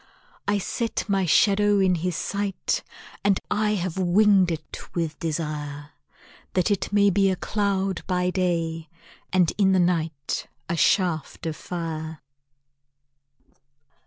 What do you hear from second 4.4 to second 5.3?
it with